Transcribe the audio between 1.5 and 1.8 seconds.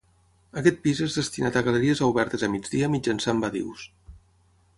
a